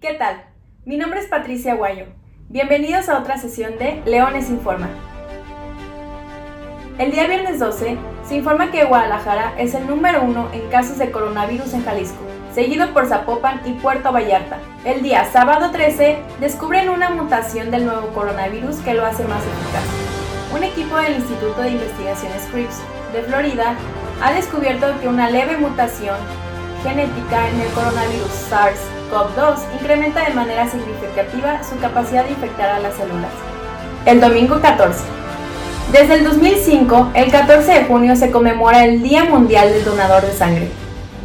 [0.00, 0.46] ¿Qué tal?
[0.86, 2.06] Mi nombre es Patricia Guayo.
[2.48, 4.88] Bienvenidos a otra sesión de Leones Informa.
[6.96, 11.10] El día viernes 12 se informa que Guadalajara es el número uno en casos de
[11.10, 12.16] coronavirus en Jalisco,
[12.54, 14.58] seguido por Zapopan y Puerto Vallarta.
[14.86, 19.84] El día sábado 13 descubren una mutación del nuevo coronavirus que lo hace más eficaz.
[20.56, 22.80] Un equipo del Instituto de Investigaciones Scripps
[23.12, 23.74] de Florida
[24.22, 26.16] ha descubierto que una leve mutación
[26.82, 28.30] genética en el coronavirus
[29.10, 33.30] SARS-CoV-2 incrementa de manera significativa su capacidad de infectar a las células.
[34.06, 35.00] El domingo 14.
[35.92, 40.32] Desde el 2005, el 14 de junio se conmemora el Día Mundial del Donador de
[40.32, 40.68] Sangre.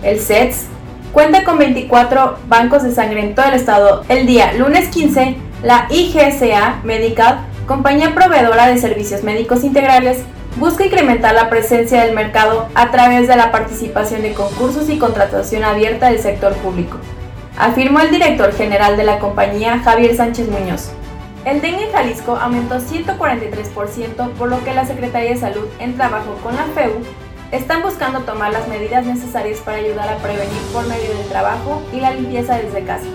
[0.02, 0.66] El CETS
[1.13, 4.04] cuenta con 24 bancos de sangre en todo el estado.
[4.09, 10.23] El día lunes 15, la IGSA Medical, compañía proveedora de servicios médicos integrales,
[10.57, 15.63] busca incrementar la presencia del mercado a través de la participación de concursos y contratación
[15.63, 16.98] abierta del sector público,
[17.58, 20.91] afirmó el director general de la compañía Javier Sánchez Muñoz.
[21.46, 26.38] El dengue en Jalisco aumentó 143%, por lo que la Secretaría de Salud, en trabajo
[26.44, 26.94] con la FEU,
[27.52, 31.99] están buscando tomar las medidas necesarias para ayudar a prevenir por medio del trabajo y
[31.99, 33.05] la limpieza desde casa,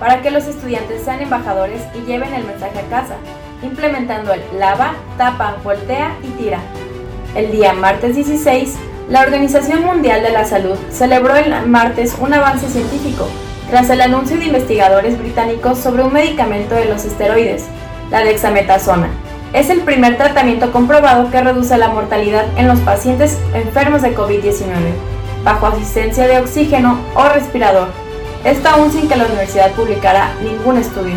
[0.00, 3.16] para que los estudiantes sean embajadores y lleven el mensaje a casa,
[3.62, 6.60] implementando el lava, tapa, voltea y tira.
[7.36, 8.76] El día martes 16,
[9.10, 13.28] la Organización Mundial de la Salud celebró el martes un avance científico
[13.70, 17.66] tras el anuncio de investigadores británicos sobre un medicamento de los esteroides,
[18.10, 19.08] la dexametasona.
[19.52, 24.72] Es el primer tratamiento comprobado que reduce la mortalidad en los pacientes enfermos de COVID-19,
[25.44, 27.88] bajo asistencia de oxígeno o respirador.
[28.44, 31.16] Esto aún sin que la universidad publicara ningún estudio.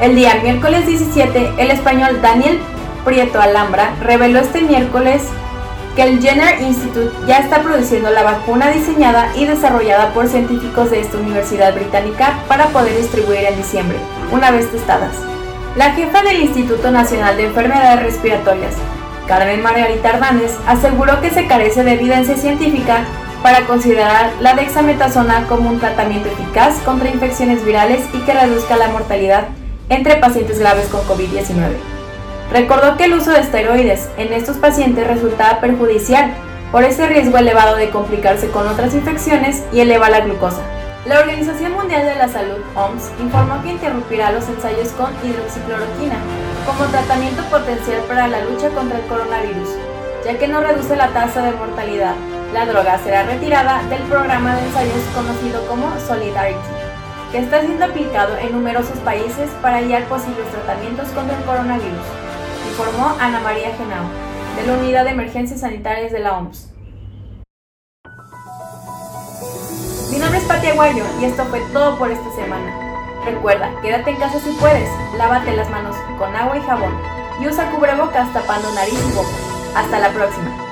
[0.00, 2.58] El día miércoles 17, el español Daniel
[3.04, 5.22] Prieto Alhambra reveló este miércoles
[5.96, 11.00] que el Jenner Institute ya está produciendo la vacuna diseñada y desarrollada por científicos de
[11.00, 13.98] esta universidad británica para poder distribuir en diciembre,
[14.32, 15.14] una vez testadas.
[15.76, 18.74] La jefa del Instituto Nacional de Enfermedades Respiratorias,
[19.26, 23.04] Carmen Margarita Hernández, aseguró que se carece de evidencia científica
[23.42, 28.88] para considerar la dexametasona como un tratamiento eficaz contra infecciones virales y que reduzca la
[28.88, 29.48] mortalidad
[29.88, 31.99] entre pacientes graves con COVID-19.
[32.52, 36.34] Recordó que el uso de esteroides en estos pacientes resultaba perjudicial
[36.72, 40.62] por ese riesgo elevado de complicarse con otras infecciones y eleva la glucosa.
[41.06, 46.16] La Organización Mundial de la Salud, OMS, informó que interrumpirá los ensayos con hidroxicloroquina
[46.66, 49.68] como tratamiento potencial para la lucha contra el coronavirus,
[50.24, 52.14] ya que no reduce la tasa de mortalidad.
[52.52, 56.90] La droga será retirada del programa de ensayos conocido como Solidarity
[57.30, 62.02] que está siendo aplicado en numerosos países para hallar posibles tratamientos contra el coronavirus,
[62.68, 64.04] informó Ana María Genao,
[64.56, 66.70] de la Unidad de Emergencias Sanitarias de la OMS.
[70.10, 72.90] Mi nombre es Pati Aguayo y esto fue todo por esta semana.
[73.24, 76.92] Recuerda, quédate en casa si puedes, lávate las manos con agua y jabón
[77.40, 79.28] y usa cubrebocas tapando nariz y boca.
[79.76, 80.69] Hasta la próxima.